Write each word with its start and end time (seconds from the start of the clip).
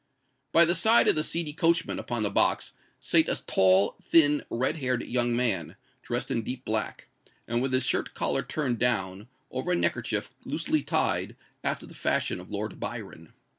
By 0.51 0.65
the 0.65 0.73
side 0.73 1.07
of 1.07 1.13
the 1.13 1.21
seedy 1.21 1.53
coachman 1.53 1.99
upon 1.99 2.23
the 2.23 2.31
box 2.31 2.73
sate 2.99 3.29
a 3.29 3.35
tall, 3.45 3.97
thin, 4.01 4.43
red 4.49 4.77
haired 4.77 5.03
young 5.03 5.35
man, 5.35 5.75
dressed 6.01 6.31
in 6.31 6.41
deep 6.41 6.65
black, 6.65 7.07
and 7.47 7.61
with 7.61 7.71
his 7.71 7.85
shirt 7.85 8.15
collar 8.15 8.41
turned 8.41 8.79
down, 8.79 9.27
over 9.51 9.73
a 9.73 9.75
neckerchief 9.75 10.31
loosely 10.43 10.81
tied, 10.81 11.35
after 11.63 11.85
the 11.85 11.93
fashion 11.93 12.39
of 12.39 12.49
Lord 12.49 12.79
Byron. 12.79 13.31